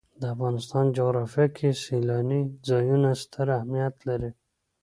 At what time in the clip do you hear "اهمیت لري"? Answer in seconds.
3.57-4.31